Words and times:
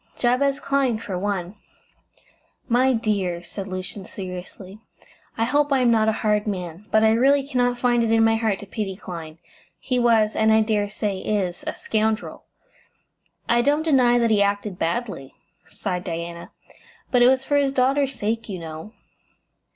"Jabez 0.17 0.59
Clyne, 0.59 0.97
for 0.97 1.15
one." 1.15 1.53
"My 2.67 2.91
dear," 2.91 3.43
said 3.43 3.67
Lucian, 3.67 4.03
seriously, 4.03 4.79
"I 5.37 5.43
hope 5.43 5.71
I 5.71 5.81
am 5.81 5.91
not 5.91 6.07
a 6.07 6.11
hard 6.25 6.47
man, 6.47 6.87
but 6.89 7.03
I 7.03 7.11
really 7.11 7.45
cannot 7.47 7.77
find 7.77 8.01
it 8.01 8.11
in 8.11 8.23
my 8.23 8.35
heart 8.35 8.57
to 8.61 8.65
pity 8.65 8.95
Clyne. 8.97 9.37
He 9.79 9.99
was 9.99 10.35
and 10.35 10.51
I 10.51 10.61
dare 10.61 10.89
say 10.89 11.19
is 11.19 11.63
a 11.67 11.75
scoundrel!" 11.75 12.45
"I 13.47 13.61
don't 13.61 13.83
deny 13.83 14.17
that 14.17 14.31
he 14.31 14.41
acted 14.41 14.79
badly," 14.79 15.35
sighed 15.67 16.03
Diana, 16.03 16.49
"but 17.11 17.21
it 17.21 17.27
was 17.27 17.43
for 17.43 17.57
his 17.57 17.71
daughter's 17.71 18.15
sake, 18.15 18.49
you 18.49 18.57
know." 18.57 18.93